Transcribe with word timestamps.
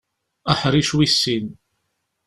Aḥric 0.51 0.89
wis 0.97 1.13
sin. 1.21 1.47